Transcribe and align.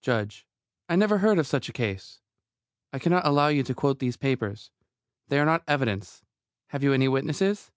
JUDGE: 0.00 0.46
I 0.88 0.96
never 0.96 1.18
heard 1.18 1.38
of 1.38 1.46
such 1.46 1.68
a 1.68 1.74
case. 1.74 2.22
I 2.94 2.98
cannot 2.98 3.26
allow 3.26 3.48
you 3.48 3.62
to 3.64 3.74
quote 3.74 3.98
these 3.98 4.16
papers. 4.16 4.70
They 5.26 5.38
are 5.38 5.44
not 5.44 5.62
evidence. 5.68 6.24
Have 6.68 6.82
you 6.82 6.94
any 6.94 7.06
witnesses? 7.06 7.70